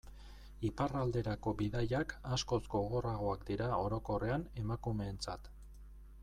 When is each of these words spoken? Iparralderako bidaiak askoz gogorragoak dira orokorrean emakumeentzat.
Iparralderako 0.69 1.53
bidaiak 1.59 2.15
askoz 2.37 2.59
gogorragoak 2.71 3.45
dira 3.51 3.69
orokorrean 3.83 4.49
emakumeentzat. 4.65 5.53